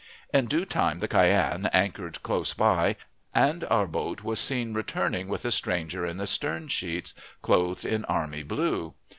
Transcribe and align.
In 0.33 0.47
due 0.47 0.65
time 0.65 0.97
the 0.97 1.07
Cyane 1.07 1.69
anchored 1.73 2.23
close 2.23 2.55
by, 2.55 2.95
and 3.35 3.63
our 3.65 3.85
boat 3.85 4.23
was 4.23 4.39
seen 4.39 4.73
returning 4.73 5.27
with 5.27 5.45
a 5.45 5.51
stranger 5.51 6.07
in 6.07 6.17
the 6.17 6.25
stern 6.25 6.69
sheets, 6.69 7.13
clothed 7.43 7.85
in 7.85 8.03
army 8.05 8.41
blue. 8.41 8.95